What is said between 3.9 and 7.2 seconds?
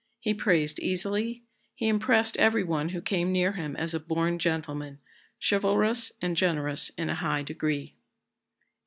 a born gentleman, chivalrous and generous in a